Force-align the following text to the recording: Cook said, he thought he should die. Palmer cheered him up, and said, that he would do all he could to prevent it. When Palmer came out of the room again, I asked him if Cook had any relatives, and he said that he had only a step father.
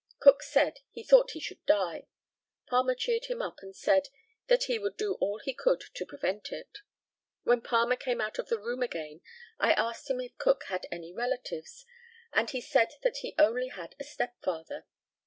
Cook 0.19 0.41
said, 0.41 0.79
he 0.89 1.03
thought 1.03 1.29
he 1.33 1.39
should 1.39 1.63
die. 1.67 2.07
Palmer 2.65 2.95
cheered 2.95 3.25
him 3.25 3.39
up, 3.39 3.59
and 3.61 3.75
said, 3.75 4.07
that 4.47 4.63
he 4.63 4.79
would 4.79 4.97
do 4.97 5.13
all 5.21 5.37
he 5.37 5.53
could 5.53 5.81
to 5.93 6.07
prevent 6.07 6.51
it. 6.51 6.79
When 7.43 7.61
Palmer 7.61 7.97
came 7.97 8.19
out 8.19 8.39
of 8.39 8.49
the 8.49 8.57
room 8.57 8.81
again, 8.81 9.21
I 9.59 9.73
asked 9.73 10.09
him 10.09 10.19
if 10.19 10.35
Cook 10.39 10.63
had 10.69 10.87
any 10.91 11.13
relatives, 11.13 11.85
and 12.33 12.49
he 12.49 12.61
said 12.61 12.95
that 13.03 13.17
he 13.17 13.35
had 13.37 13.45
only 13.45 13.71
a 13.99 14.03
step 14.03 14.41
father. 14.41 14.87